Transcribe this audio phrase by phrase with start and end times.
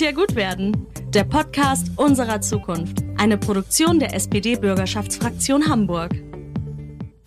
[0.00, 0.86] Ja gut werden.
[1.10, 3.04] Der Podcast unserer Zukunft.
[3.18, 6.12] Eine Produktion der SPD-Bürgerschaftsfraktion Hamburg.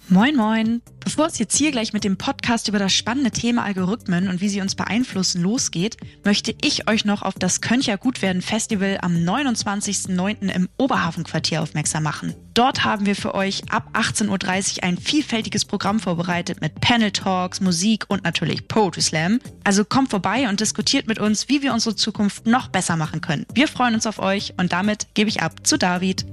[0.09, 0.81] Moin, moin.
[0.99, 4.49] Bevor es jetzt hier gleich mit dem Podcast über das spannende Thema Algorithmen und wie
[4.49, 10.49] sie uns beeinflussen losgeht, möchte ich euch noch auf das Köncher Gutwerden Festival am 29.09.
[10.49, 12.33] im Oberhafenquartier aufmerksam machen.
[12.53, 17.61] Dort haben wir für euch ab 18.30 Uhr ein vielfältiges Programm vorbereitet mit Panel Talks,
[17.61, 19.39] Musik und natürlich Poetry Slam.
[19.63, 23.45] Also kommt vorbei und diskutiert mit uns, wie wir unsere Zukunft noch besser machen können.
[23.53, 26.25] Wir freuen uns auf euch und damit gebe ich ab zu David.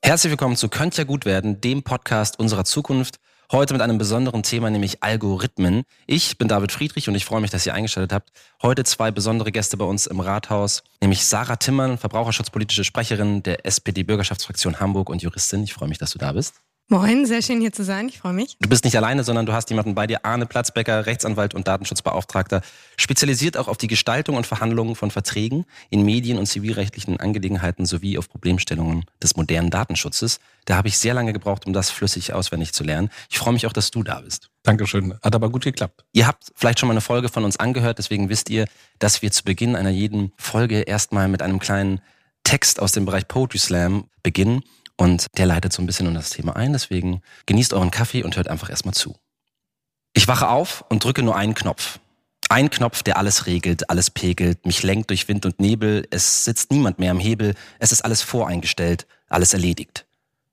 [0.00, 3.16] Herzlich willkommen zu Könnt ja gut werden, dem Podcast unserer Zukunft.
[3.50, 5.82] Heute mit einem besonderen Thema, nämlich Algorithmen.
[6.06, 8.30] Ich bin David Friedrich und ich freue mich, dass ihr eingeschaltet habt.
[8.62, 14.80] Heute zwei besondere Gäste bei uns im Rathaus, nämlich Sarah Timmern, verbraucherschutzpolitische Sprecherin der SPD-Bürgerschaftsfraktion
[14.80, 15.64] Hamburg und Juristin.
[15.64, 16.54] Ich freue mich, dass du da bist.
[16.90, 18.08] Moin, sehr schön hier zu sein.
[18.08, 18.56] Ich freue mich.
[18.60, 22.62] Du bist nicht alleine, sondern du hast jemanden bei dir, Arne Platzbecker, Rechtsanwalt und Datenschutzbeauftragter,
[22.96, 28.16] spezialisiert auch auf die Gestaltung und Verhandlungen von Verträgen in Medien- und zivilrechtlichen Angelegenheiten sowie
[28.16, 30.40] auf Problemstellungen des modernen Datenschutzes.
[30.64, 33.10] Da habe ich sehr lange gebraucht, um das flüssig auswendig zu lernen.
[33.28, 34.48] Ich freue mich auch, dass du da bist.
[34.62, 35.12] Dankeschön.
[35.22, 36.06] Hat aber gut geklappt.
[36.12, 38.64] Ihr habt vielleicht schon mal eine Folge von uns angehört, deswegen wisst ihr,
[38.98, 42.00] dass wir zu Beginn einer jeden Folge erstmal mit einem kleinen
[42.44, 44.62] Text aus dem Bereich Poetry Slam beginnen.
[44.98, 46.72] Und der leitet so ein bisschen um das Thema ein.
[46.72, 49.16] Deswegen genießt euren Kaffee und hört einfach erstmal zu.
[50.12, 52.00] Ich wache auf und drücke nur einen Knopf.
[52.50, 56.06] Ein Knopf, der alles regelt, alles pegelt, mich lenkt durch Wind und Nebel.
[56.10, 57.54] Es sitzt niemand mehr am Hebel.
[57.78, 60.06] Es ist alles voreingestellt, alles erledigt.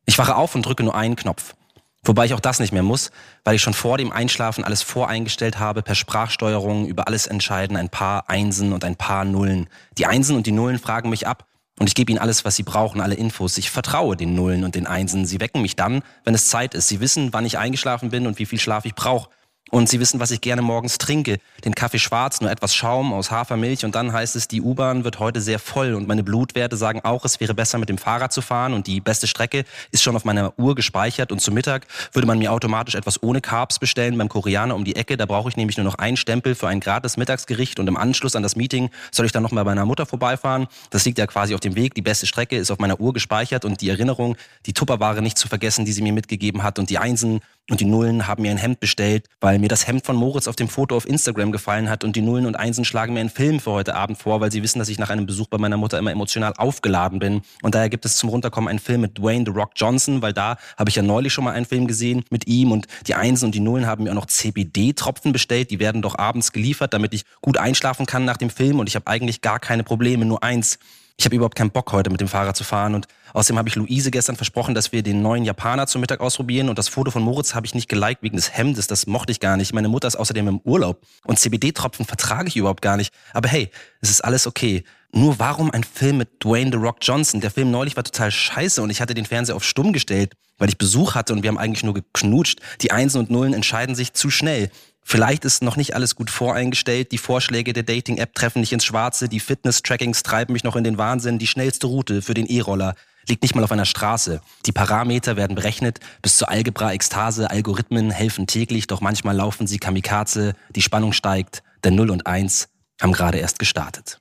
[0.05, 1.55] Ich wache auf und drücke nur einen Knopf.
[2.03, 3.09] Wobei ich auch das nicht mehr muss,
[3.43, 7.89] weil ich schon vor dem Einschlafen alles voreingestellt habe, per Sprachsteuerung über alles entscheiden, ein
[7.89, 9.67] paar Einsen und ein paar Nullen.
[9.97, 11.47] Die Einsen und die Nullen fragen mich ab,
[11.79, 13.57] und ich gebe ihnen alles, was sie brauchen, alle Infos.
[13.57, 15.25] Ich vertraue den Nullen und den Einsen.
[15.25, 16.87] Sie wecken mich dann, wenn es Zeit ist.
[16.87, 19.29] Sie wissen, wann ich eingeschlafen bin und wie viel Schlaf ich brauche.
[19.71, 21.39] Und Sie wissen, was ich gerne morgens trinke.
[21.63, 23.83] Den Kaffee schwarz, nur etwas Schaum aus Hafermilch.
[23.83, 25.95] Und dann heißt es, die U-Bahn wird heute sehr voll.
[25.95, 28.73] Und meine Blutwerte sagen auch, es wäre besser mit dem Fahrrad zu fahren.
[28.73, 31.31] Und die beste Strecke ist schon auf meiner Uhr gespeichert.
[31.31, 34.95] Und zum Mittag würde man mir automatisch etwas ohne Carbs bestellen beim Koreaner um die
[34.95, 35.17] Ecke.
[35.17, 37.79] Da brauche ich nämlich nur noch einen Stempel für ein gratis Mittagsgericht.
[37.79, 40.67] Und im Anschluss an das Meeting soll ich dann noch mal bei meiner Mutter vorbeifahren.
[40.91, 41.95] Das liegt ja quasi auf dem Weg.
[41.95, 43.65] Die beste Strecke ist auf meiner Uhr gespeichert.
[43.65, 44.37] Und die Erinnerung,
[44.67, 46.77] die Tupperware nicht zu vergessen, die sie mir mitgegeben hat.
[46.77, 50.05] Und die Einsen und die Nullen haben mir ein Hemd bestellt, weil mir das Hemd
[50.05, 52.03] von Moritz auf dem Foto auf Instagram gefallen hat.
[52.03, 54.61] Und die Nullen und Einsen schlagen mir einen Film für heute Abend vor, weil sie
[54.61, 57.41] wissen, dass ich nach einem Besuch bei meiner Mutter immer emotional aufgeladen bin.
[57.63, 60.57] Und daher gibt es zum Runterkommen einen Film mit Dwayne The Rock Johnson, weil da
[60.77, 62.71] habe ich ja neulich schon mal einen Film gesehen mit ihm.
[62.71, 65.71] Und die Einsen und die Nullen haben mir auch noch CBD-Tropfen bestellt.
[65.71, 68.77] Die werden doch abends geliefert, damit ich gut einschlafen kann nach dem Film.
[68.77, 70.77] Und ich habe eigentlich gar keine Probleme, nur eins
[71.17, 73.75] ich habe überhaupt keinen Bock heute mit dem Fahrrad zu fahren und außerdem habe ich
[73.75, 77.23] Luise gestern versprochen, dass wir den neuen Japaner zum Mittag ausprobieren und das Foto von
[77.23, 79.73] Moritz habe ich nicht geliked wegen des Hemdes, das mochte ich gar nicht.
[79.73, 83.13] Meine Mutter ist außerdem im Urlaub und CBD-Tropfen vertrage ich überhaupt gar nicht.
[83.33, 83.69] Aber hey,
[84.01, 84.83] es ist alles okay.
[85.11, 87.39] Nur warum ein Film mit Dwayne The Rock Johnson?
[87.39, 90.67] Der Film neulich war total scheiße und ich hatte den Fernseher auf stumm gestellt, weil
[90.67, 92.59] ich Besuch hatte und wir haben eigentlich nur geknutscht.
[92.81, 94.69] Die Einsen und Nullen entscheiden sich zu schnell.
[95.07, 97.11] Vielleicht ist noch nicht alles gut voreingestellt.
[97.11, 99.29] Die Vorschläge der Dating-App treffen nicht ins Schwarze.
[99.29, 101.37] Die Fitness-Trackings treiben mich noch in den Wahnsinn.
[101.37, 102.95] Die schnellste Route für den E-Roller
[103.27, 104.41] liegt nicht mal auf einer Straße.
[104.65, 107.51] Die Parameter werden berechnet bis zur Algebra-Ekstase.
[107.51, 110.55] Algorithmen helfen täglich, doch manchmal laufen sie kamikaze.
[110.75, 112.67] Die Spannung steigt, denn 0 und 1
[112.99, 114.19] haben gerade erst gestartet.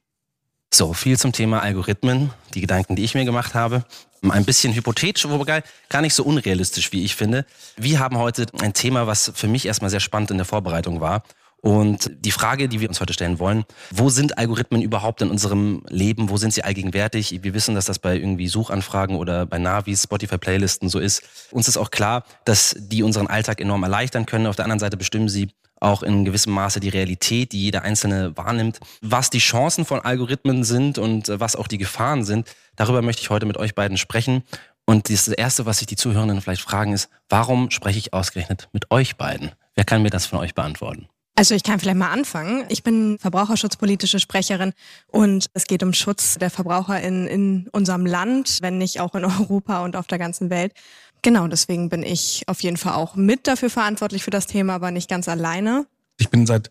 [0.71, 3.85] So, viel zum Thema Algorithmen, die Gedanken, die ich mir gemacht habe.
[4.31, 7.45] Ein bisschen hypothetisch, wobei gar nicht so unrealistisch, wie ich finde.
[7.77, 11.25] Wir haben heute ein Thema, was für mich erstmal sehr spannend in der Vorbereitung war.
[11.65, 15.83] Und die Frage, die wir uns heute stellen wollen, wo sind Algorithmen überhaupt in unserem
[15.89, 16.29] Leben?
[16.29, 17.43] Wo sind sie allgegenwärtig?
[17.43, 21.23] Wir wissen, dass das bei irgendwie Suchanfragen oder bei Navis, Spotify-Playlisten so ist.
[21.53, 24.47] Uns ist auch klar, dass die unseren Alltag enorm erleichtern können.
[24.47, 28.37] Auf der anderen Seite bestimmen sie auch in gewissem Maße die Realität, die jeder Einzelne
[28.37, 28.79] wahrnimmt.
[29.01, 33.23] Was die Chancen von Algorithmen sind und äh, was auch die Gefahren sind, darüber möchte
[33.23, 34.43] ich heute mit euch beiden sprechen.
[34.85, 38.91] Und das Erste, was sich die Zuhörenden vielleicht fragen, ist, warum spreche ich ausgerechnet mit
[38.91, 39.53] euch beiden?
[39.75, 41.09] Wer kann mir das von euch beantworten?
[41.37, 42.65] Also ich kann vielleicht mal anfangen.
[42.69, 44.73] Ich bin verbraucherschutzpolitische Sprecherin
[45.09, 49.25] und es geht um Schutz der Verbraucher in, in unserem Land, wenn nicht auch in
[49.41, 50.73] Europa und auf der ganzen Welt.
[51.23, 54.91] Genau, deswegen bin ich auf jeden Fall auch mit dafür verantwortlich für das Thema, aber
[54.91, 55.87] nicht ganz alleine.
[56.17, 56.71] Ich bin seit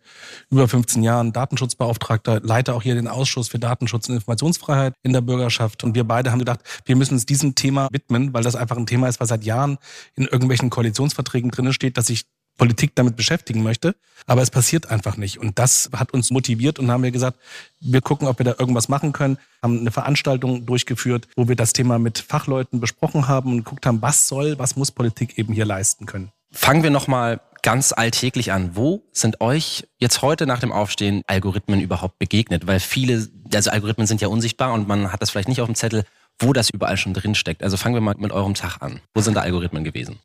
[0.50, 5.20] über 15 Jahren Datenschutzbeauftragter, leite auch hier den Ausschuss für Datenschutz und Informationsfreiheit in der
[5.20, 5.84] Bürgerschaft.
[5.84, 8.86] Und wir beide haben gedacht, wir müssen uns diesem Thema widmen, weil das einfach ein
[8.86, 9.80] Thema ist, was seit Jahren
[10.16, 12.24] in irgendwelchen Koalitionsverträgen drin steht, dass sich
[12.58, 13.96] Politik damit beschäftigen möchte.
[14.26, 15.38] Aber es passiert einfach nicht.
[15.38, 17.38] Und das hat uns motiviert und haben wir gesagt,
[17.80, 19.38] wir gucken, ob wir da irgendwas machen können.
[19.62, 24.02] Haben eine Veranstaltung durchgeführt, wo wir das Thema mit Fachleuten besprochen haben und geguckt haben,
[24.02, 26.32] was soll, was muss Politik eben hier leisten können.
[26.52, 28.76] Fangen wir nochmal ganz alltäglich an.
[28.76, 32.68] Wo sind euch jetzt heute nach dem Aufstehen Algorithmen überhaupt begegnet?
[32.68, 35.76] Weil viele, also Algorithmen sind ja unsichtbar und man hat das vielleicht nicht auf dem
[35.76, 36.06] Zettel,
[36.40, 37.64] wo das überall schon drin steckt.
[37.64, 39.00] Also fangen wir mal mit eurem Tag an.
[39.14, 40.20] Wo sind da Algorithmen gewesen?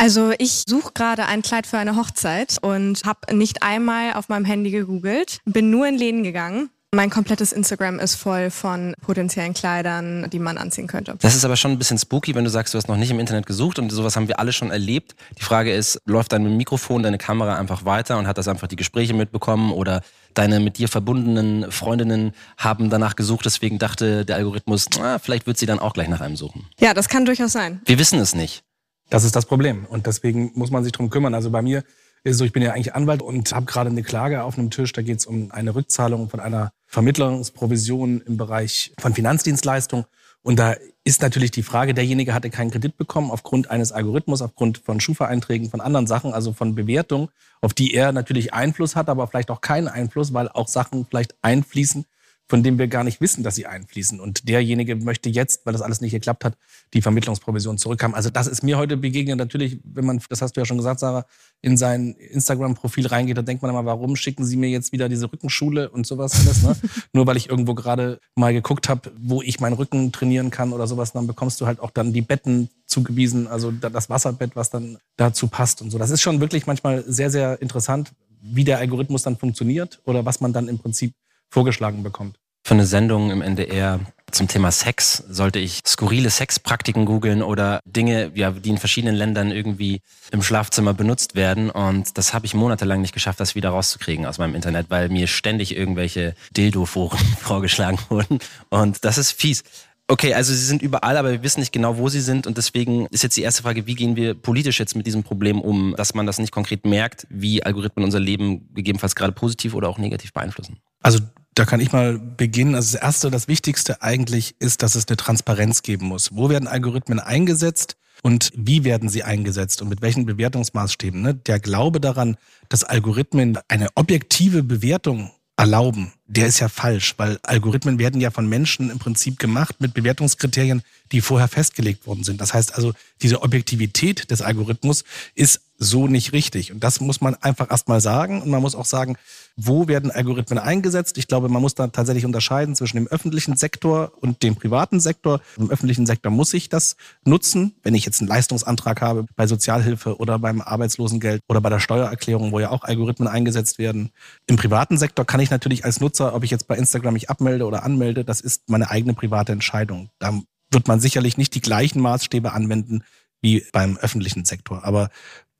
[0.00, 4.46] Also ich suche gerade ein Kleid für eine Hochzeit und habe nicht einmal auf meinem
[4.46, 10.28] Handy gegoogelt, bin nur in Läden gegangen mein komplettes Instagram ist voll von potenziellen Kleidern,
[10.30, 11.14] die man anziehen könnte.
[11.20, 13.20] Das ist aber schon ein bisschen spooky, wenn du sagst, du hast noch nicht im
[13.20, 15.14] Internet gesucht und sowas haben wir alle schon erlebt.
[15.38, 18.74] Die Frage ist, läuft dein Mikrofon, deine Kamera einfach weiter und hat das einfach die
[18.74, 20.02] Gespräche mitbekommen oder
[20.34, 25.58] deine mit dir verbundenen Freundinnen haben danach gesucht, deswegen dachte der Algorithmus, ah, vielleicht wird
[25.58, 26.66] sie dann auch gleich nach einem suchen.
[26.80, 27.80] Ja, das kann durchaus sein.
[27.86, 28.64] Wir wissen es nicht.
[29.10, 31.34] Das ist das Problem und deswegen muss man sich drum kümmern.
[31.34, 31.82] Also bei mir
[32.22, 34.92] ist so, ich bin ja eigentlich Anwalt und habe gerade eine Klage auf einem Tisch.
[34.92, 40.04] Da geht es um eine Rückzahlung von einer Vermittlungsprovision im Bereich von Finanzdienstleistungen.
[40.42, 44.78] Und da ist natürlich die Frage, derjenige hatte keinen Kredit bekommen aufgrund eines Algorithmus, aufgrund
[44.78, 47.28] von Schufa-Einträgen, von anderen Sachen, also von Bewertungen,
[47.60, 51.34] auf die er natürlich Einfluss hat, aber vielleicht auch keinen Einfluss, weil auch Sachen vielleicht
[51.42, 52.06] einfließen,
[52.50, 54.18] von dem wir gar nicht wissen, dass sie einfließen.
[54.18, 56.54] Und derjenige möchte jetzt, weil das alles nicht geklappt hat,
[56.94, 58.12] die Vermittlungsprovision zurückhaben.
[58.12, 59.38] Also das ist mir heute begegnet.
[59.38, 61.26] Natürlich, wenn man, das hast du ja schon gesagt, Sarah,
[61.62, 65.32] in sein Instagram-Profil reingeht, da denkt man immer, warum schicken sie mir jetzt wieder diese
[65.32, 66.76] Rückenschule und sowas alles, ne?
[67.12, 70.88] Nur weil ich irgendwo gerade mal geguckt habe, wo ich meinen Rücken trainieren kann oder
[70.88, 74.98] sowas, dann bekommst du halt auch dann die Betten zugewiesen, also das Wasserbett, was dann
[75.16, 75.98] dazu passt und so.
[75.98, 78.10] Das ist schon wirklich manchmal sehr, sehr interessant,
[78.42, 81.12] wie der Algorithmus dann funktioniert oder was man dann im Prinzip
[81.48, 82.39] vorgeschlagen bekommt.
[82.70, 83.98] Für eine Sendung im NDR
[84.30, 89.50] zum Thema Sex sollte ich skurrile Sexpraktiken googeln oder Dinge, ja, die in verschiedenen Ländern
[89.50, 91.70] irgendwie im Schlafzimmer benutzt werden.
[91.70, 95.26] Und das habe ich monatelang nicht geschafft, das wieder rauszukriegen aus meinem Internet, weil mir
[95.26, 98.38] ständig irgendwelche Dildo-Foren vorgeschlagen wurden.
[98.68, 99.64] Und das ist fies.
[100.06, 102.46] Okay, also sie sind überall, aber wir wissen nicht genau, wo sie sind.
[102.46, 105.60] Und deswegen ist jetzt die erste Frage, wie gehen wir politisch jetzt mit diesem Problem
[105.60, 109.88] um, dass man das nicht konkret merkt, wie Algorithmen unser Leben gegebenenfalls gerade positiv oder
[109.88, 110.78] auch negativ beeinflussen?
[111.02, 111.18] Also
[111.60, 112.74] da kann ich mal beginnen.
[112.74, 116.30] Also das Erste, das Wichtigste eigentlich ist, dass es eine Transparenz geben muss.
[116.32, 121.20] Wo werden Algorithmen eingesetzt und wie werden sie eingesetzt und mit welchen Bewertungsmaßstäben?
[121.20, 121.34] Ne?
[121.34, 122.38] Der Glaube daran,
[122.70, 128.48] dass Algorithmen eine objektive Bewertung erlauben, der ist ja falsch, weil Algorithmen werden ja von
[128.48, 130.80] Menschen im Prinzip gemacht mit Bewertungskriterien,
[131.12, 132.40] die vorher festgelegt worden sind.
[132.40, 135.04] Das heißt also, diese Objektivität des Algorithmus
[135.34, 136.72] ist so nicht richtig.
[136.72, 138.42] Und das muss man einfach erstmal sagen.
[138.42, 139.16] Und man muss auch sagen,
[139.56, 141.16] wo werden Algorithmen eingesetzt?
[141.16, 145.40] Ich glaube, man muss da tatsächlich unterscheiden zwischen dem öffentlichen Sektor und dem privaten Sektor.
[145.56, 150.18] Im öffentlichen Sektor muss ich das nutzen, wenn ich jetzt einen Leistungsantrag habe bei Sozialhilfe
[150.18, 154.10] oder beim Arbeitslosengeld oder bei der Steuererklärung, wo ja auch Algorithmen eingesetzt werden.
[154.46, 157.64] Im privaten Sektor kann ich natürlich als Nutzer, ob ich jetzt bei Instagram mich abmelde
[157.64, 160.10] oder anmelde, das ist meine eigene private Entscheidung.
[160.18, 160.38] Da
[160.70, 163.02] wird man sicherlich nicht die gleichen Maßstäbe anwenden
[163.42, 164.84] wie beim öffentlichen Sektor.
[164.84, 165.08] Aber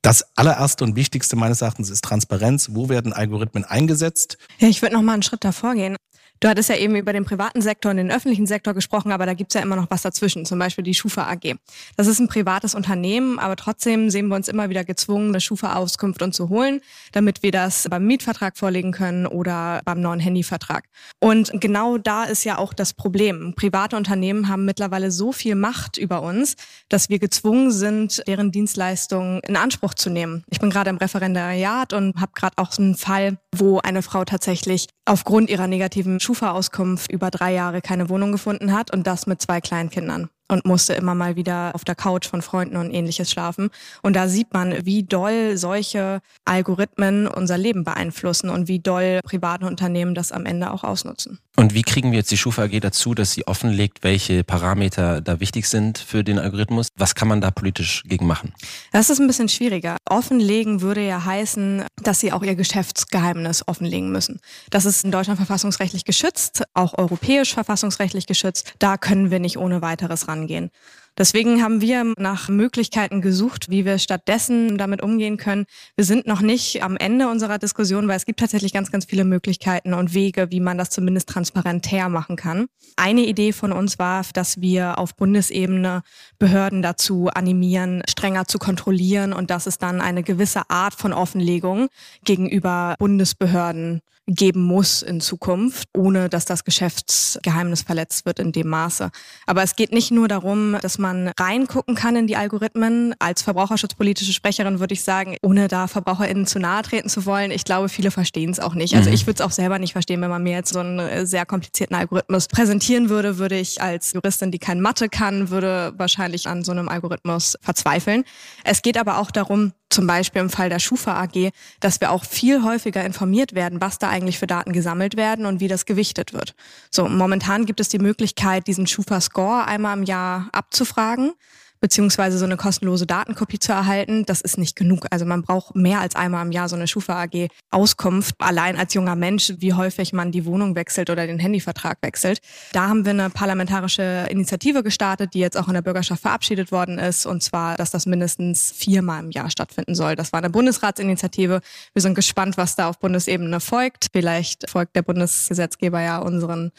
[0.02, 2.70] das allererste und wichtigste meines Erachtens ist Transparenz.
[2.72, 4.38] Wo werden Algorithmen eingesetzt?
[4.58, 5.96] Ja, ich würde noch mal einen Schritt davor gehen.
[6.42, 9.34] Du hattest ja eben über den privaten Sektor und den öffentlichen Sektor gesprochen, aber da
[9.34, 11.56] gibt's ja immer noch was dazwischen, zum Beispiel die Schufa AG.
[11.98, 16.22] Das ist ein privates Unternehmen, aber trotzdem sehen wir uns immer wieder gezwungen, eine Schufa-Auskunft
[16.22, 16.80] uns zu holen,
[17.12, 20.84] damit wir das beim Mietvertrag vorlegen können oder beim neuen Handyvertrag.
[21.18, 23.52] Und genau da ist ja auch das Problem.
[23.54, 26.56] Private Unternehmen haben mittlerweile so viel Macht über uns,
[26.88, 30.42] dass wir gezwungen sind, deren Dienstleistungen in Anspruch zu nehmen.
[30.48, 34.24] Ich bin gerade im Referendariat und habe gerade auch so einen Fall, wo eine Frau
[34.24, 39.42] tatsächlich aufgrund ihrer negativen Schufa-Auskunft über drei Jahre keine Wohnung gefunden hat und das mit
[39.42, 43.70] zwei Kleinkindern und musste immer mal wieder auf der Couch von Freunden und ähnliches schlafen.
[44.02, 49.66] Und da sieht man, wie doll solche Algorithmen unser Leben beeinflussen und wie doll private
[49.66, 51.40] Unternehmen das am Ende auch ausnutzen.
[51.60, 55.40] Und wie kriegen wir jetzt die Schufa AG dazu, dass sie offenlegt, welche Parameter da
[55.40, 56.88] wichtig sind für den Algorithmus?
[56.96, 58.54] Was kann man da politisch gegen machen?
[58.92, 59.98] Das ist ein bisschen schwieriger.
[60.08, 64.40] Offenlegen würde ja heißen, dass sie auch ihr Geschäftsgeheimnis offenlegen müssen.
[64.70, 68.72] Das ist in Deutschland verfassungsrechtlich geschützt, auch europäisch verfassungsrechtlich geschützt.
[68.78, 70.70] Da können wir nicht ohne weiteres ran angehen.
[71.18, 75.66] Deswegen haben wir nach Möglichkeiten gesucht, wie wir stattdessen damit umgehen können.
[75.96, 79.24] Wir sind noch nicht am Ende unserer Diskussion, weil es gibt tatsächlich ganz, ganz viele
[79.24, 82.66] Möglichkeiten und Wege, wie man das zumindest transparenter machen kann.
[82.96, 86.02] Eine Idee von uns war, dass wir auf Bundesebene
[86.38, 91.88] Behörden dazu animieren, strenger zu kontrollieren und dass es dann eine gewisse Art von Offenlegung
[92.24, 94.00] gegenüber Bundesbehörden
[94.30, 99.10] geben muss in Zukunft, ohne dass das Geschäftsgeheimnis verletzt wird in dem Maße.
[99.46, 103.14] Aber es geht nicht nur darum, dass man reingucken kann in die Algorithmen.
[103.18, 107.64] Als verbraucherschutzpolitische Sprecherin würde ich sagen, ohne da VerbraucherInnen zu nahe treten zu wollen, ich
[107.64, 108.94] glaube, viele verstehen es auch nicht.
[108.94, 109.14] Also mhm.
[109.14, 111.46] ich würde es auch selber nicht verstehen, wenn man mir jetzt so einen äh, sehr
[111.46, 116.64] komplizierten Algorithmus präsentieren würde, würde ich als Juristin, die kein Mathe kann, würde wahrscheinlich an
[116.64, 118.24] so einem Algorithmus verzweifeln.
[118.64, 122.24] Es geht aber auch darum, zum Beispiel im Fall der Schufa AG, dass wir auch
[122.24, 126.32] viel häufiger informiert werden, was da eigentlich für Daten gesammelt werden und wie das gewichtet
[126.32, 126.54] wird.
[126.90, 131.32] So, momentan gibt es die Möglichkeit, diesen Schufa Score einmal im Jahr abzufragen
[131.80, 135.06] beziehungsweise so eine kostenlose Datenkopie zu erhalten, das ist nicht genug.
[135.10, 138.94] Also man braucht mehr als einmal im Jahr so eine Schufa AG Auskunft, allein als
[138.94, 142.40] junger Mensch, wie häufig man die Wohnung wechselt oder den Handyvertrag wechselt.
[142.72, 146.98] Da haben wir eine parlamentarische Initiative gestartet, die jetzt auch in der Bürgerschaft verabschiedet worden
[146.98, 150.16] ist, und zwar, dass das mindestens viermal im Jahr stattfinden soll.
[150.16, 151.60] Das war eine Bundesratsinitiative.
[151.94, 154.08] Wir sind gespannt, was da auf Bundesebene folgt.
[154.12, 156.72] Vielleicht folgt der Bundesgesetzgeber ja unseren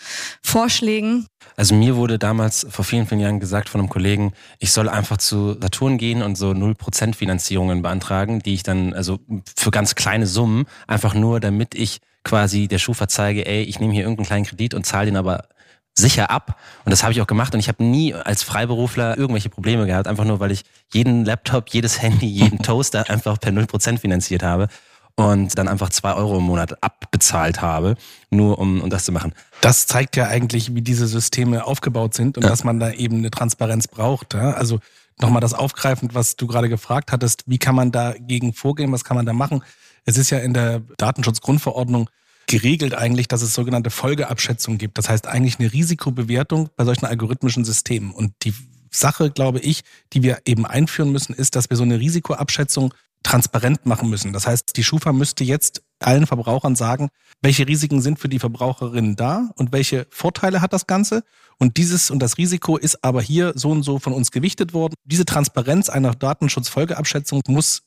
[0.43, 1.27] Vorschlägen.
[1.55, 5.17] Also mir wurde damals vor vielen, vielen Jahren gesagt von einem Kollegen, ich soll einfach
[5.17, 9.19] zu Saturn gehen und so 0% Finanzierungen beantragen, die ich dann, also
[9.55, 13.93] für ganz kleine Summen, einfach nur, damit ich quasi der Schufa zeige, ey, ich nehme
[13.93, 15.45] hier irgendeinen kleinen Kredit und zahle den aber
[15.93, 16.57] sicher ab.
[16.85, 20.07] Und das habe ich auch gemacht und ich habe nie als Freiberufler irgendwelche Probleme gehabt,
[20.07, 24.67] einfach nur, weil ich jeden Laptop, jedes Handy, jeden Toaster einfach per 0% finanziert habe
[25.15, 27.95] und dann einfach zwei Euro im Monat abbezahlt habe,
[28.29, 29.33] nur um, um das zu machen.
[29.61, 32.49] Das zeigt ja eigentlich, wie diese Systeme aufgebaut sind und ja.
[32.49, 34.33] dass man da eben eine Transparenz braucht.
[34.33, 34.51] Ja?
[34.51, 34.79] Also
[35.19, 39.17] nochmal das aufgreifend, was du gerade gefragt hattest, wie kann man dagegen vorgehen, was kann
[39.17, 39.63] man da machen?
[40.05, 42.09] Es ist ja in der Datenschutzgrundverordnung
[42.47, 44.97] geregelt eigentlich, dass es sogenannte Folgeabschätzungen gibt.
[44.97, 48.11] Das heißt eigentlich eine Risikobewertung bei solchen algorithmischen Systemen.
[48.11, 48.53] Und die
[48.89, 53.85] Sache, glaube ich, die wir eben einführen müssen, ist, dass wir so eine Risikoabschätzung transparent
[53.85, 54.33] machen müssen.
[54.33, 57.09] Das heißt, die Schufa müsste jetzt allen Verbrauchern sagen,
[57.41, 61.23] welche Risiken sind für die Verbraucherinnen da und welche Vorteile hat das Ganze.
[61.59, 64.95] Und dieses und das Risiko ist aber hier so und so von uns gewichtet worden.
[65.05, 67.83] Diese Transparenz einer Datenschutzfolgeabschätzung muss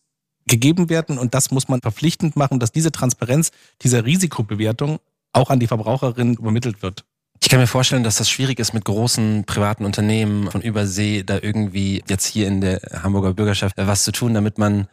[0.46, 3.50] gegeben werden und das muss man verpflichtend machen, dass diese Transparenz
[3.82, 4.98] dieser Risikobewertung
[5.32, 7.04] auch an die Verbraucherinnen übermittelt wird.
[7.40, 11.38] Ich kann mir vorstellen, dass das schwierig ist mit großen privaten Unternehmen von Übersee da
[11.40, 14.86] irgendwie jetzt hier in der Hamburger Bürgerschaft was zu tun, damit man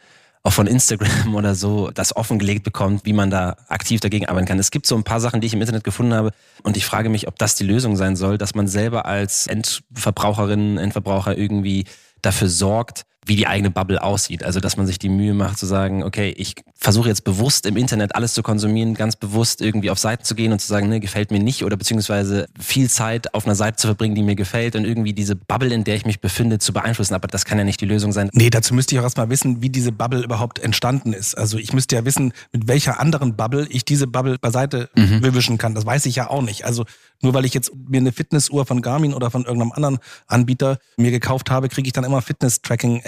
[0.44, 4.60] auch von Instagram oder so das offengelegt bekommt, wie man da aktiv dagegen arbeiten kann.
[4.60, 6.32] Es gibt so ein paar Sachen, die ich im Internet gefunden habe
[6.64, 10.78] und ich frage mich, ob das die Lösung sein soll, dass man selber als Endverbraucherin,
[10.78, 11.86] Endverbraucher irgendwie
[12.22, 14.44] dafür sorgt, wie die eigene Bubble aussieht.
[14.44, 17.78] Also, dass man sich die Mühe macht zu sagen, okay, ich versuche jetzt bewusst im
[17.78, 21.00] Internet alles zu konsumieren, ganz bewusst irgendwie auf Seiten zu gehen und zu sagen, ne,
[21.00, 24.76] gefällt mir nicht oder beziehungsweise viel Zeit auf einer Seite zu verbringen, die mir gefällt
[24.76, 27.14] und irgendwie diese Bubble, in der ich mich befinde, zu beeinflussen.
[27.14, 28.30] Aber das kann ja nicht die Lösung sein.
[28.34, 31.38] Nee, dazu müsste ich auch erstmal wissen, wie diese Bubble überhaupt entstanden ist.
[31.38, 35.22] Also ich müsste ja wissen, mit welcher anderen Bubble ich diese Bubble beiseite mhm.
[35.36, 35.76] wischen kann.
[35.76, 36.66] Das weiß ich ja auch nicht.
[36.66, 36.86] Also
[37.22, 41.12] nur weil ich jetzt mir eine Fitnessuhr von Garmin oder von irgendeinem anderen Anbieter mir
[41.12, 42.22] gekauft habe, kriege ich dann immer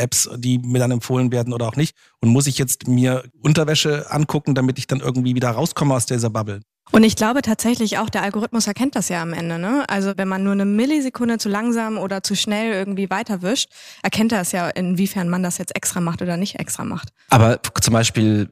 [0.03, 1.95] Fitness-Tracking-Apps, die mir dann empfohlen werden oder auch nicht.
[2.22, 6.29] Und muss ich jetzt mir Unterwäsche angucken, damit ich dann irgendwie wieder rauskomme aus dieser
[6.29, 6.62] Bubble?
[6.91, 9.57] Und ich glaube tatsächlich auch, der Algorithmus erkennt das ja am Ende.
[9.57, 9.86] Ne?
[9.88, 13.72] Also wenn man nur eine Millisekunde zu langsam oder zu schnell irgendwie weiterwischt,
[14.03, 17.10] erkennt er es ja, inwiefern man das jetzt extra macht oder nicht extra macht.
[17.29, 18.51] Aber zum Beispiel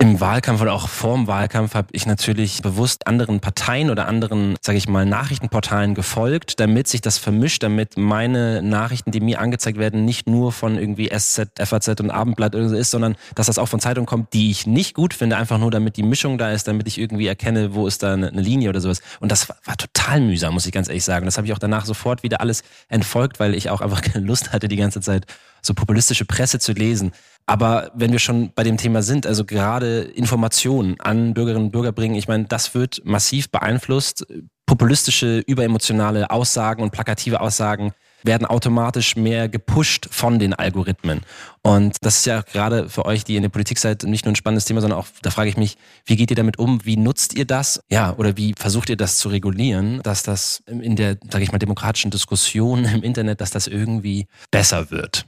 [0.00, 4.56] im Wahlkampf oder auch vor dem Wahlkampf habe ich natürlich bewusst anderen Parteien oder anderen,
[4.60, 9.76] sage ich mal, Nachrichtenportalen gefolgt, damit sich das vermischt, damit meine Nachrichten, die mir angezeigt
[9.76, 13.58] werden, nicht nur von irgendwie SZ, FAZ und Abendblatt oder so ist, sondern dass das
[13.58, 16.52] auch von Zeitungen kommt, die ich nicht gut finde, einfach nur damit die Mischung da
[16.52, 19.02] ist, damit ich irgendwie erkenne, wo ist da eine, eine Linie oder sowas.
[19.18, 21.24] Und das war, war, total mühsam, muss ich ganz ehrlich sagen.
[21.24, 24.52] Das habe ich auch danach sofort wieder alles entfolgt, weil ich auch einfach keine Lust
[24.52, 25.26] hatte, die ganze Zeit
[25.60, 27.10] so populistische Presse zu lesen.
[27.48, 31.92] Aber wenn wir schon bei dem Thema sind, also gerade Informationen an Bürgerinnen und Bürger
[31.92, 34.26] bringen, ich meine, das wird massiv beeinflusst.
[34.66, 41.22] Populistische, überemotionale Aussagen und plakative Aussagen werden automatisch mehr gepusht von den Algorithmen.
[41.62, 44.36] Und das ist ja gerade für euch, die in der Politik seid, nicht nur ein
[44.36, 46.84] spannendes Thema, sondern auch, da frage ich mich, wie geht ihr damit um?
[46.84, 47.80] Wie nutzt ihr das?
[47.88, 51.58] Ja, oder wie versucht ihr das zu regulieren, dass das in der, sage ich mal,
[51.58, 55.24] demokratischen Diskussion im Internet, dass das irgendwie besser wird?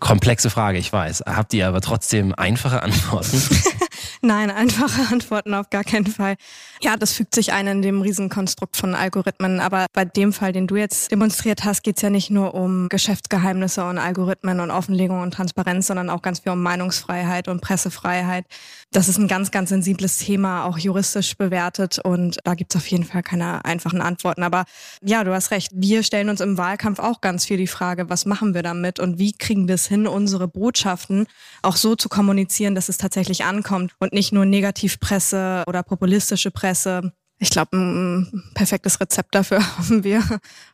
[0.00, 1.24] Komplexe Frage, ich weiß.
[1.26, 3.40] Habt ihr aber trotzdem einfache Antworten?
[4.22, 6.36] Nein, einfache Antworten auf gar keinen Fall.
[6.82, 9.60] Ja, das fügt sich ein in dem Riesenkonstrukt von Algorithmen.
[9.60, 12.88] Aber bei dem Fall, den du jetzt demonstriert hast, geht es ja nicht nur um
[12.88, 18.46] Geschäftsgeheimnisse und Algorithmen und Offenlegung und Transparenz, sondern auch ganz viel um Meinungsfreiheit und Pressefreiheit.
[18.92, 21.98] Das ist ein ganz, ganz sensibles Thema, auch juristisch bewertet.
[21.98, 24.42] Und da gibt es auf jeden Fall keine einfachen Antworten.
[24.42, 24.64] Aber
[25.02, 25.70] ja, du hast recht.
[25.74, 29.18] Wir stellen uns im Wahlkampf auch ganz viel die Frage, was machen wir damit und
[29.18, 31.26] wie kriegen wir es hin, unsere Botschaften
[31.62, 37.12] auch so zu kommunizieren, dass es tatsächlich ankommt und nicht nur Negativpresse oder populistische Presse.
[37.38, 40.22] Ich glaube, ein perfektes Rezept dafür haben wir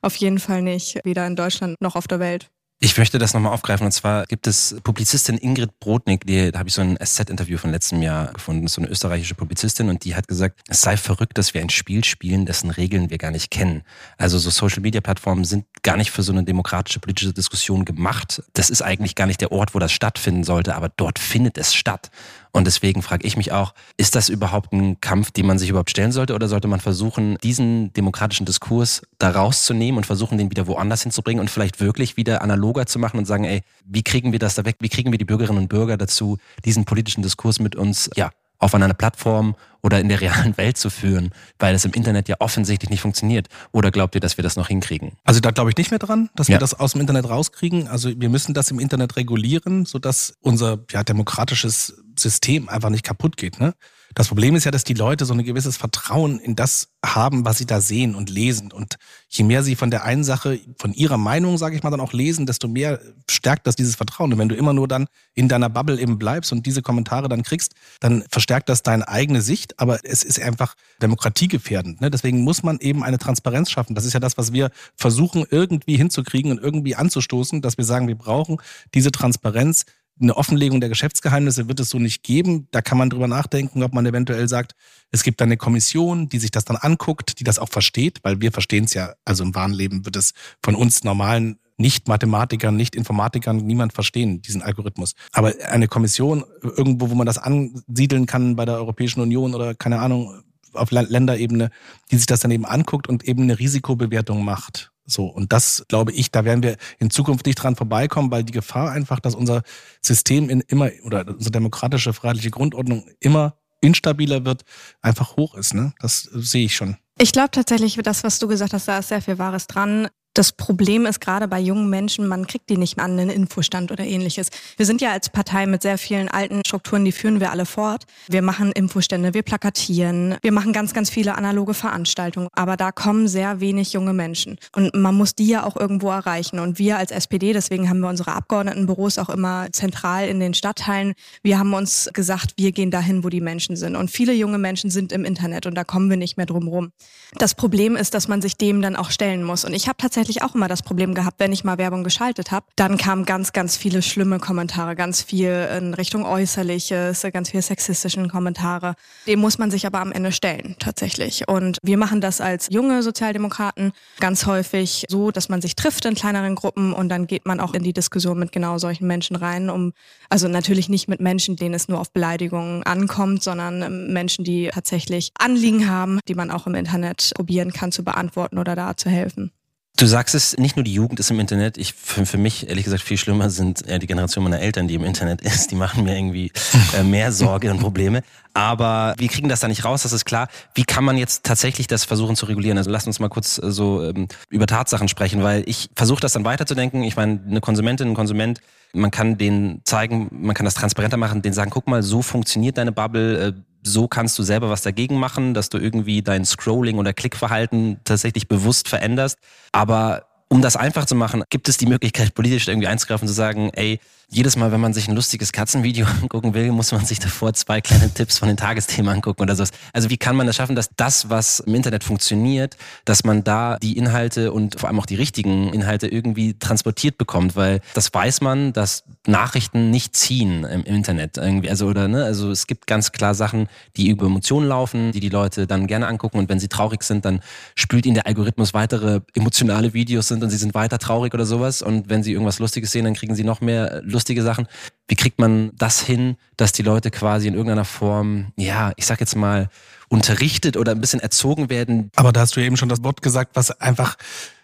[0.02, 2.50] auf jeden Fall nicht, weder in Deutschland noch auf der Welt.
[2.78, 3.86] Ich möchte das nochmal aufgreifen.
[3.86, 7.70] Und zwar gibt es Publizistin Ingrid Brodnik, die, da habe ich so ein SZ-Interview von
[7.70, 11.54] letztem Jahr gefunden, so eine österreichische Publizistin, und die hat gesagt, es sei verrückt, dass
[11.54, 13.82] wir ein Spiel spielen, dessen Regeln wir gar nicht kennen.
[14.18, 18.42] Also so Social-Media-Plattformen sind gar nicht für so eine demokratische politische Diskussion gemacht.
[18.52, 21.74] Das ist eigentlich gar nicht der Ort, wo das stattfinden sollte, aber dort findet es
[21.74, 22.10] statt.
[22.52, 25.90] Und deswegen frage ich mich auch, ist das überhaupt ein Kampf, den man sich überhaupt
[25.90, 30.66] stellen sollte oder sollte man versuchen, diesen demokratischen Diskurs da rauszunehmen und versuchen, den wieder
[30.66, 34.38] woanders hinzubringen und vielleicht wirklich wieder analoger zu machen und sagen, ey, wie kriegen wir
[34.38, 34.76] das da weg?
[34.80, 38.74] Wie kriegen wir die Bürgerinnen und Bürger dazu, diesen politischen Diskurs mit uns, ja, auf
[38.74, 42.90] einer Plattform oder in der realen Welt zu führen, weil es im Internet ja offensichtlich
[42.90, 43.48] nicht funktioniert.
[43.72, 45.12] Oder glaubt ihr, dass wir das noch hinkriegen?
[45.24, 46.54] Also da glaube ich nicht mehr dran, dass ja.
[46.54, 47.88] wir das aus dem Internet rauskriegen.
[47.88, 53.36] Also wir müssen das im Internet regulieren, sodass unser ja, demokratisches System einfach nicht kaputt
[53.36, 53.60] geht.
[53.60, 53.74] Ne?
[54.14, 57.58] Das Problem ist ja, dass die Leute so ein gewisses Vertrauen in das haben, was
[57.58, 58.72] sie da sehen und lesen.
[58.72, 58.96] Und
[59.28, 62.12] je mehr sie von der einen Sache, von ihrer Meinung, sage ich mal, dann auch
[62.12, 64.32] lesen, desto mehr stärkt das dieses Vertrauen.
[64.32, 67.42] Und wenn du immer nur dann in deiner Bubble eben bleibst und diese Kommentare dann
[67.42, 69.78] kriegst, dann verstärkt das deine eigene Sicht.
[69.78, 72.00] Aber es ist einfach demokratiegefährdend.
[72.00, 72.10] Ne?
[72.10, 73.94] Deswegen muss man eben eine Transparenz schaffen.
[73.94, 78.08] Das ist ja das, was wir versuchen irgendwie hinzukriegen und irgendwie anzustoßen, dass wir sagen,
[78.08, 78.58] wir brauchen
[78.94, 79.84] diese Transparenz
[80.20, 82.68] eine Offenlegung der Geschäftsgeheimnisse wird es so nicht geben.
[82.70, 84.74] Da kann man drüber nachdenken, ob man eventuell sagt,
[85.10, 88.52] es gibt eine Kommission, die sich das dann anguckt, die das auch versteht, weil wir
[88.52, 90.32] verstehen es ja, also im wahren Leben wird es
[90.62, 95.12] von uns normalen nicht-Mathematikern, nicht-Informatikern niemand verstehen, diesen Algorithmus.
[95.32, 100.00] Aber eine Kommission, irgendwo, wo man das ansiedeln kann bei der Europäischen Union oder keine
[100.00, 100.42] Ahnung,
[100.72, 101.70] auf Länderebene,
[102.10, 104.92] die sich das dann eben anguckt und eben eine Risikobewertung macht.
[105.06, 108.52] So, und das glaube ich, da werden wir in Zukunft nicht dran vorbeikommen, weil die
[108.52, 109.62] Gefahr einfach, dass unser
[110.00, 114.64] System in immer oder unsere demokratische freiheitliche Grundordnung immer instabiler wird,
[115.00, 115.74] einfach hoch ist.
[115.74, 115.92] Ne?
[116.00, 116.96] Das sehe ich schon.
[117.18, 120.08] Ich glaube tatsächlich, das, was du gesagt hast, da ist sehr viel Wahres dran.
[120.36, 124.04] Das Problem ist gerade bei jungen Menschen, man kriegt die nicht an den Infostand oder
[124.04, 124.48] ähnliches.
[124.76, 128.04] Wir sind ja als Partei mit sehr vielen alten Strukturen, die führen wir alle fort.
[128.28, 132.48] Wir machen Infostände, wir plakatieren, wir machen ganz, ganz viele analoge Veranstaltungen.
[132.52, 134.58] Aber da kommen sehr wenig junge Menschen.
[134.74, 136.58] Und man muss die ja auch irgendwo erreichen.
[136.58, 141.14] Und wir als SPD, deswegen haben wir unsere Abgeordnetenbüros auch immer zentral in den Stadtteilen.
[141.42, 143.96] Wir haben uns gesagt, wir gehen dahin, wo die Menschen sind.
[143.96, 146.92] Und viele junge Menschen sind im Internet und da kommen wir nicht mehr drum rum.
[147.38, 149.64] Das Problem ist, dass man sich dem dann auch stellen muss.
[149.64, 152.50] Und ich habe tatsächlich tatsächlich auch immer das Problem gehabt, wenn ich mal Werbung geschaltet
[152.50, 157.62] habe, dann kamen ganz, ganz viele schlimme Kommentare, ganz viel in Richtung Äußerliches, ganz viele
[157.62, 158.96] sexistischen Kommentare.
[159.28, 161.46] Dem muss man sich aber am Ende stellen, tatsächlich.
[161.46, 166.16] Und wir machen das als junge Sozialdemokraten ganz häufig so, dass man sich trifft in
[166.16, 169.70] kleineren Gruppen und dann geht man auch in die Diskussion mit genau solchen Menschen rein,
[169.70, 169.92] um,
[170.28, 175.30] also natürlich nicht mit Menschen, denen es nur auf Beleidigungen ankommt, sondern Menschen, die tatsächlich
[175.38, 179.52] Anliegen haben, die man auch im Internet probieren kann zu beantworten oder da zu helfen.
[179.98, 181.78] Du sagst es, nicht nur die Jugend ist im Internet.
[181.78, 184.94] Ich für, für mich ehrlich gesagt viel schlimmer sind ja die Generation meiner Eltern, die
[184.94, 185.70] im Internet ist.
[185.70, 186.52] Die machen mir irgendwie
[186.98, 188.20] äh, mehr Sorge und Probleme.
[188.52, 190.48] Aber wir kriegen das da nicht raus, das ist klar.
[190.74, 192.76] Wie kann man jetzt tatsächlich das versuchen zu regulieren?
[192.76, 196.34] Also lass uns mal kurz äh, so ähm, über Tatsachen sprechen, weil ich versuche das
[196.34, 197.02] dann weiterzudenken.
[197.02, 198.60] Ich meine, eine Konsumentin, ein Konsument,
[198.92, 202.76] man kann denen zeigen, man kann das transparenter machen, denen sagen, guck mal, so funktioniert
[202.76, 203.46] deine Bubble.
[203.46, 203.52] Äh,
[203.86, 208.48] so kannst du selber was dagegen machen, dass du irgendwie dein Scrolling oder Klickverhalten tatsächlich
[208.48, 209.38] bewusst veränderst.
[209.72, 213.34] Aber um das einfach zu machen, gibt es die Möglichkeit, politisch irgendwie einzugreifen und zu
[213.34, 217.18] sagen, ey, jedes Mal, wenn man sich ein lustiges Katzenvideo angucken will, muss man sich
[217.18, 219.70] davor zwei kleine Tipps von den Tagesthemen angucken oder sowas.
[219.92, 223.78] Also wie kann man das schaffen, dass das, was im Internet funktioniert, dass man da
[223.78, 228.40] die Inhalte und vor allem auch die richtigen Inhalte irgendwie transportiert bekommt, weil das weiß
[228.40, 231.70] man, dass Nachrichten nicht ziehen im, Internet irgendwie.
[231.70, 235.28] Also oder ne, also es gibt ganz klar Sachen, die über Emotionen laufen, die die
[235.28, 237.40] Leute dann gerne angucken und wenn sie traurig sind, dann
[237.74, 241.82] spült ihnen der Algorithmus weitere emotionale Videos sind und sie sind weiter traurig oder sowas
[241.82, 244.66] und wenn sie irgendwas Lustiges sehen, dann kriegen sie noch mehr lustige Sachen.
[245.06, 249.20] Wie kriegt man das hin, dass die Leute quasi in irgendeiner Form, ja, ich sag
[249.20, 249.68] jetzt mal,
[250.08, 252.10] unterrichtet oder ein bisschen erzogen werden?
[252.16, 254.16] Aber da hast du eben schon das Wort gesagt, was einfach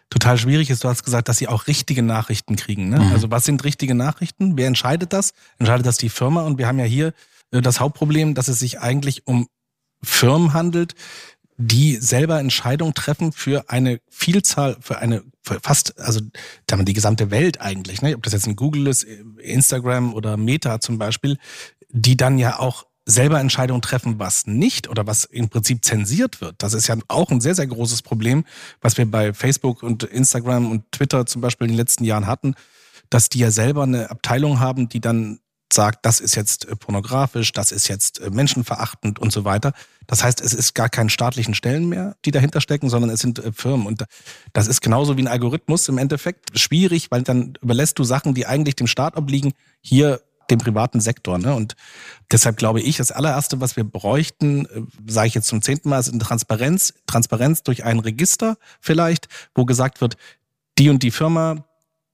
[0.09, 0.85] total schwierig ist.
[0.85, 2.89] Du hast gesagt, dass sie auch richtige Nachrichten kriegen.
[2.89, 3.01] Ne?
[3.01, 3.13] Mhm.
[3.13, 4.57] Also was sind richtige Nachrichten?
[4.57, 5.33] Wer entscheidet das?
[5.59, 6.43] Entscheidet das die Firma?
[6.43, 7.13] Und wir haben ja hier
[7.51, 9.49] äh, das Hauptproblem, dass es sich eigentlich um
[10.03, 10.95] Firmen handelt,
[11.57, 16.21] die selber Entscheidungen treffen für eine Vielzahl, für eine für fast, also
[16.67, 18.15] damit die gesamte Welt eigentlich, ne?
[18.15, 19.05] ob das jetzt ein Google ist,
[19.43, 21.39] Instagram oder Meta zum Beispiel,
[21.89, 26.55] die dann ja auch selber Entscheidungen treffen, was nicht oder was im Prinzip zensiert wird.
[26.59, 28.45] Das ist ja auch ein sehr, sehr großes Problem,
[28.81, 32.55] was wir bei Facebook und Instagram und Twitter zum Beispiel in den letzten Jahren hatten,
[33.11, 35.41] dass die ja selber eine Abteilung haben, die dann
[35.73, 39.73] sagt, das ist jetzt äh, pornografisch, das ist jetzt äh, menschenverachtend und so weiter.
[40.07, 43.39] Das heißt, es ist gar keinen staatlichen Stellen mehr, die dahinter stecken, sondern es sind
[43.39, 43.87] äh, Firmen.
[43.87, 44.05] Und
[44.53, 48.47] das ist genauso wie ein Algorithmus im Endeffekt schwierig, weil dann überlässt du Sachen, die
[48.47, 51.39] eigentlich dem Staat obliegen, hier dem privaten Sektor.
[51.39, 51.55] Ne?
[51.55, 51.77] Und
[52.31, 54.67] deshalb glaube ich, das allererste, was wir bräuchten,
[55.07, 56.95] sage ich jetzt zum zehnten Mal, ist eine Transparenz.
[57.07, 60.17] Transparenz durch ein Register vielleicht, wo gesagt wird,
[60.79, 61.65] die und die Firma,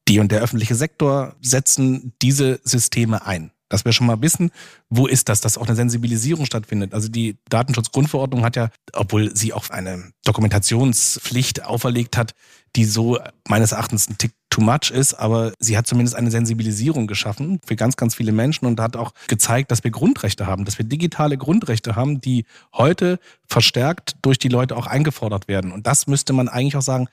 [0.09, 3.53] die und der öffentliche Sektor setzen diese Systeme ein.
[3.69, 4.51] Dass wir schon mal wissen,
[4.89, 6.95] wo ist das, dass auch eine Sensibilisierung stattfindet.
[6.95, 12.35] Also die Datenschutzgrundverordnung hat ja, obwohl sie auch eine Dokumentationspflicht auferlegt hat,
[12.77, 17.07] die so meines Erachtens ein Tick too much ist, aber sie hat zumindest eine Sensibilisierung
[17.07, 20.79] geschaffen für ganz, ganz viele Menschen und hat auch gezeigt, dass wir Grundrechte haben, dass
[20.79, 25.73] wir digitale Grundrechte haben, die heute verstärkt durch die Leute auch eingefordert werden.
[25.73, 27.09] Und das müsste man eigentlich auch sagen,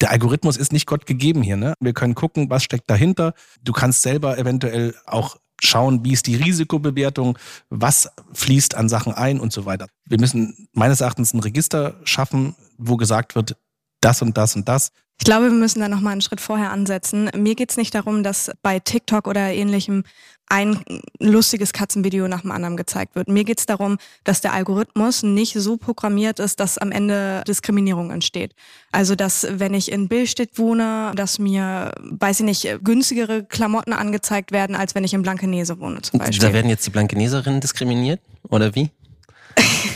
[0.00, 1.56] der Algorithmus ist nicht Gott gegeben hier.
[1.56, 1.74] Ne?
[1.80, 3.34] Wir können gucken, was steckt dahinter.
[3.62, 9.40] Du kannst selber eventuell auch schauen, wie ist die Risikobewertung, was fließt an Sachen ein
[9.40, 9.86] und so weiter.
[10.06, 13.56] Wir müssen meines Erachtens ein Register schaffen, wo gesagt wird,
[14.00, 17.30] das und das und das ich glaube, wir müssen da nochmal einen Schritt vorher ansetzen.
[17.36, 20.04] Mir geht's nicht darum, dass bei TikTok oder ähnlichem
[20.50, 20.80] ein
[21.20, 23.28] lustiges Katzenvideo nach dem anderen gezeigt wird.
[23.28, 28.54] Mir geht's darum, dass der Algorithmus nicht so programmiert ist, dass am Ende Diskriminierung entsteht.
[28.90, 34.50] Also, dass wenn ich in Billstedt wohne, dass mir, weiß ich nicht, günstigere Klamotten angezeigt
[34.50, 36.40] werden, als wenn ich in Blankenese wohne zum Beispiel.
[36.40, 38.20] Da werden jetzt die Blankeneserinnen diskriminiert?
[38.48, 38.90] Oder wie?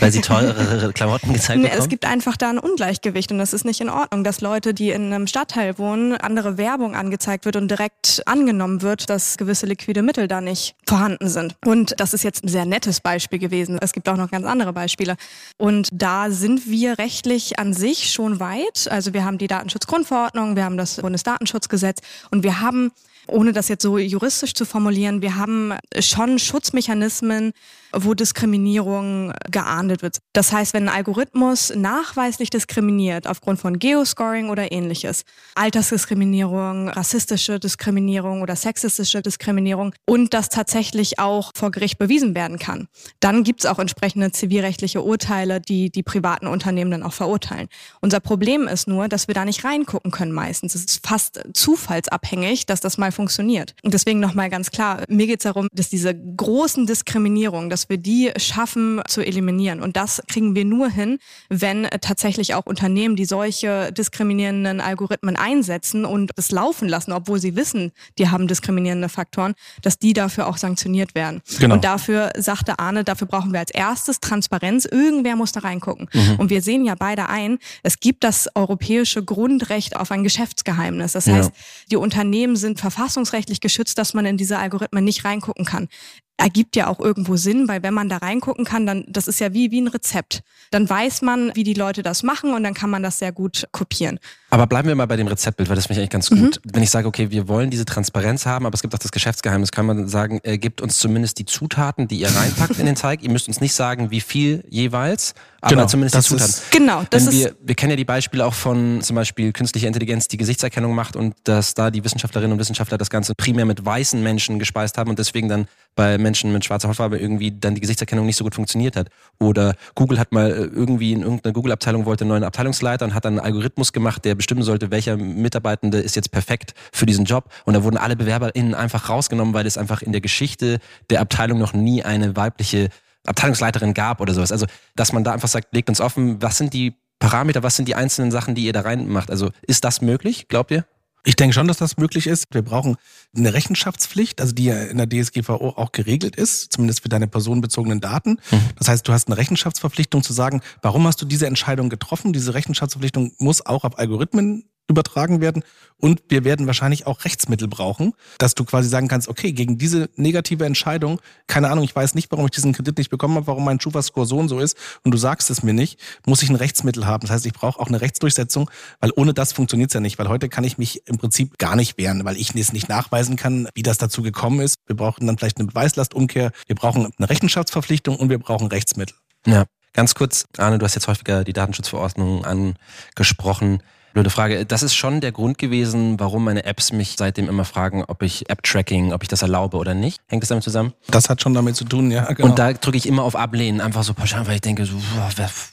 [0.00, 1.81] Weil sie teurere Klamotten gezeigt bekommen?
[1.81, 4.90] Es gibt einfach da ein Ungleichgewicht und das ist nicht in Ordnung, dass Leute, die
[4.90, 10.03] in einem Stadtteil wohnen, andere Werbung angezeigt wird und direkt angenommen wird, dass gewisse liquide
[10.03, 11.57] Mittel da nicht vorhanden sind.
[11.64, 13.79] Und das ist jetzt ein sehr nettes Beispiel gewesen.
[13.81, 15.16] Es gibt auch noch ganz andere Beispiele.
[15.57, 18.88] Und da sind wir rechtlich an sich schon weit.
[18.90, 22.00] Also wir haben die Datenschutzgrundverordnung, wir haben das Bundesdatenschutzgesetz
[22.31, 22.92] und wir haben
[23.27, 27.53] ohne das jetzt so juristisch zu formulieren, wir haben schon Schutzmechanismen,
[27.96, 30.18] wo Diskriminierung geahndet wird.
[30.33, 35.22] Das heißt, wenn ein Algorithmus nachweislich diskriminiert aufgrund von Geoscoring oder ähnliches,
[35.54, 42.88] Altersdiskriminierung, rassistische Diskriminierung oder sexistische Diskriminierung und das tatsächlich auch vor Gericht bewiesen werden kann,
[43.20, 47.68] dann gibt es auch entsprechende zivilrechtliche Urteile, die die privaten Unternehmen dann auch verurteilen.
[48.00, 50.74] Unser Problem ist nur, dass wir da nicht reingucken können meistens.
[50.74, 53.74] Es ist fast zufallsabhängig, dass das mal funktioniert.
[53.83, 57.98] Und deswegen nochmal ganz klar, mir geht es darum, dass diese großen Diskriminierungen, dass wir
[57.98, 59.82] die schaffen zu eliminieren.
[59.82, 61.18] Und das kriegen wir nur hin,
[61.48, 67.56] wenn tatsächlich auch Unternehmen, die solche diskriminierenden Algorithmen einsetzen und es laufen lassen, obwohl sie
[67.56, 71.42] wissen, die haben diskriminierende Faktoren, dass die dafür auch sanktioniert werden.
[71.58, 71.74] Genau.
[71.74, 74.84] Und dafür sagte Arne, dafür brauchen wir als erstes Transparenz.
[74.84, 76.08] Irgendwer muss da reingucken.
[76.12, 76.36] Mhm.
[76.38, 81.12] Und wir sehen ja beide ein, es gibt das europäische Grundrecht auf ein Geschäftsgeheimnis.
[81.12, 81.62] Das heißt, ja.
[81.90, 85.88] die Unternehmen sind verfassungsrechtlich geschützt, dass man in diese Algorithmen nicht reingucken kann
[86.36, 89.52] ergibt ja auch irgendwo Sinn, weil wenn man da reingucken kann, dann das ist ja
[89.52, 90.42] wie wie ein Rezept.
[90.70, 93.68] Dann weiß man, wie die Leute das machen und dann kann man das sehr gut
[93.72, 94.18] kopieren.
[94.54, 96.60] Aber bleiben wir mal bei dem Rezeptbild, weil das finde ich eigentlich ganz gut.
[96.64, 96.70] Mhm.
[96.72, 99.72] Wenn ich sage, okay, wir wollen diese Transparenz haben, aber es gibt auch das Geschäftsgeheimnis,
[99.72, 103.24] kann man sagen, äh, gibt uns zumindest die Zutaten, die ihr reinpackt in den Teig.
[103.24, 106.50] Ihr müsst uns nicht sagen, wie viel jeweils, aber genau, zumindest die Zutaten.
[106.50, 109.88] Ist, genau, das Wenn wir, wir kennen ja die Beispiele auch von zum Beispiel künstlicher
[109.88, 113.84] Intelligenz, die Gesichtserkennung macht und dass da die Wissenschaftlerinnen und Wissenschaftler das Ganze primär mit
[113.84, 117.80] weißen Menschen gespeist haben und deswegen dann bei Menschen mit schwarzer Hautfarbe irgendwie dann die
[117.80, 119.08] Gesichtserkennung nicht so gut funktioniert hat.
[119.38, 123.24] Oder Google hat mal äh, irgendwie in irgendeiner Google-Abteilung wollte einen neuen Abteilungsleiter und hat
[123.24, 127.50] dann einen Algorithmus gemacht, der bestimmen sollte, welcher Mitarbeitende ist jetzt perfekt für diesen Job.
[127.64, 131.59] Und da wurden alle BewerberInnen einfach rausgenommen, weil es einfach in der Geschichte der Abteilung
[131.59, 132.90] noch nie eine weibliche
[133.26, 134.52] Abteilungsleiterin gab oder sowas.
[134.52, 137.88] Also, dass man da einfach sagt, legt uns offen, was sind die Parameter, was sind
[137.88, 139.30] die einzelnen Sachen, die ihr da reinmacht?
[139.30, 140.85] Also, ist das möglich, glaubt ihr?
[141.26, 142.46] Ich denke schon, dass das möglich ist.
[142.52, 142.96] Wir brauchen
[143.34, 148.00] eine Rechenschaftspflicht, also die ja in der DSGVO auch geregelt ist, zumindest für deine personenbezogenen
[148.00, 148.38] Daten.
[148.50, 148.60] Mhm.
[148.78, 152.34] Das heißt, du hast eine Rechenschaftsverpflichtung zu sagen, warum hast du diese Entscheidung getroffen?
[152.34, 155.62] Diese Rechenschaftsverpflichtung muss auch auf Algorithmen übertragen werden.
[155.98, 160.10] Und wir werden wahrscheinlich auch Rechtsmittel brauchen, dass du quasi sagen kannst, okay, gegen diese
[160.16, 163.64] negative Entscheidung, keine Ahnung, ich weiß nicht, warum ich diesen Kredit nicht bekommen habe, warum
[163.64, 166.56] mein Schufa-Score so und so ist und du sagst es mir nicht, muss ich ein
[166.56, 167.22] Rechtsmittel haben.
[167.22, 168.70] Das heißt, ich brauche auch eine Rechtsdurchsetzung,
[169.00, 171.76] weil ohne das funktioniert es ja nicht, weil heute kann ich mich im Prinzip gar
[171.76, 174.76] nicht wehren, weil ich es nicht nachweisen kann, wie das dazu gekommen ist.
[174.86, 179.16] Wir brauchen dann vielleicht eine Beweislastumkehr, wir brauchen eine Rechenschaftsverpflichtung und wir brauchen Rechtsmittel.
[179.46, 179.64] Ja.
[179.94, 183.80] Ganz kurz, Arne, du hast jetzt häufiger die Datenschutzverordnung angesprochen.
[184.14, 184.64] Blöde Frage.
[184.64, 188.48] Das ist schon der Grund gewesen, warum meine Apps mich seitdem immer fragen, ob ich
[188.48, 190.20] App-Tracking, ob ich das erlaube oder nicht.
[190.29, 190.92] Hängt das damit zusammen?
[191.09, 192.33] Das hat schon damit zu tun, ja.
[192.33, 192.48] Genau.
[192.48, 194.94] Und da drücke ich immer auf Ablehnen, einfach so pauschal, weil ich denke, so,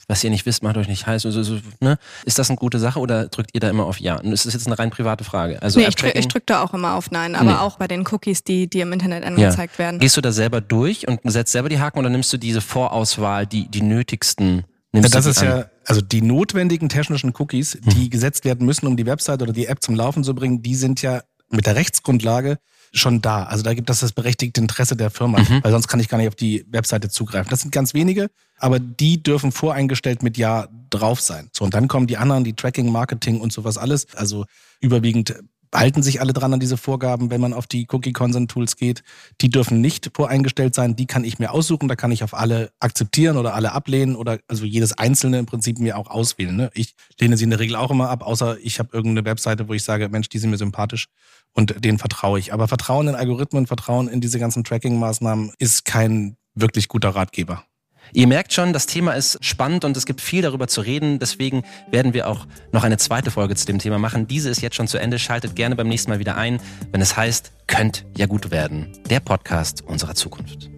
[0.08, 1.22] was ihr nicht wisst, macht euch nicht heiß.
[1.22, 1.98] So, so, ne?
[2.24, 4.16] Ist das eine gute Sache oder drückt ihr da immer auf Ja?
[4.16, 5.62] Und ist das jetzt eine rein private Frage?
[5.62, 7.58] Also nee, ich, drück, ich drücke da auch immer auf Nein, aber nee.
[7.58, 9.84] auch bei den Cookies, die, die im Internet angezeigt ja.
[9.84, 10.00] werden.
[10.00, 13.46] Gehst du da selber durch und setzt selber die Haken oder nimmst du diese Vorauswahl,
[13.46, 15.48] die, die nötigsten Nimmst das ist an?
[15.48, 18.10] ja, also die notwendigen technischen Cookies, die mhm.
[18.10, 21.02] gesetzt werden müssen, um die Website oder die App zum Laufen zu bringen, die sind
[21.02, 22.58] ja mit der Rechtsgrundlage
[22.92, 23.44] schon da.
[23.44, 25.60] Also da gibt es das berechtigte Interesse der Firma, mhm.
[25.62, 27.50] weil sonst kann ich gar nicht auf die Webseite zugreifen.
[27.50, 31.48] Das sind ganz wenige, aber die dürfen voreingestellt mit Ja drauf sein.
[31.52, 34.06] So, und dann kommen die anderen, die Tracking, Marketing und sowas alles.
[34.14, 34.44] Also
[34.80, 35.34] überwiegend
[35.74, 39.02] halten sich alle dran an diese Vorgaben, wenn man auf die Cookie Consent Tools geht.
[39.40, 42.72] Die dürfen nicht voreingestellt sein, die kann ich mir aussuchen, da kann ich auf alle
[42.80, 46.54] akzeptieren oder alle ablehnen oder also jedes einzelne im Prinzip mir auch auswählen.
[46.54, 46.70] Ne?
[46.74, 49.74] Ich lehne sie in der Regel auch immer ab, außer ich habe irgendeine Webseite, wo
[49.74, 51.08] ich sage, Mensch, die sind mir sympathisch
[51.52, 52.52] und denen vertraue ich.
[52.52, 57.64] Aber Vertrauen in Algorithmen, Vertrauen in diese ganzen Tracking-Maßnahmen ist kein wirklich guter Ratgeber.
[58.14, 61.18] Ihr merkt schon, das Thema ist spannend und es gibt viel darüber zu reden.
[61.18, 64.26] Deswegen werden wir auch noch eine zweite Folge zu dem Thema machen.
[64.28, 65.18] Diese ist jetzt schon zu Ende.
[65.18, 68.92] Schaltet gerne beim nächsten Mal wieder ein, wenn es heißt, könnt ja gut werden.
[69.08, 70.68] Der Podcast unserer Zukunft.